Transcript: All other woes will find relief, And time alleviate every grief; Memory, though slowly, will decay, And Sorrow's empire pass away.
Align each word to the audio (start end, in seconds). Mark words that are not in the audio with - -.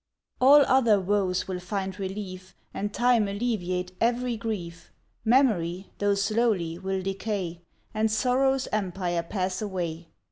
All 0.39 0.61
other 0.65 0.99
woes 0.99 1.47
will 1.47 1.59
find 1.59 1.99
relief, 1.99 2.55
And 2.73 2.91
time 2.91 3.27
alleviate 3.27 3.91
every 4.01 4.35
grief; 4.35 4.89
Memory, 5.23 5.91
though 5.99 6.15
slowly, 6.15 6.79
will 6.79 7.03
decay, 7.03 7.61
And 7.93 8.09
Sorrow's 8.11 8.67
empire 8.71 9.21
pass 9.21 9.61
away. 9.61 10.07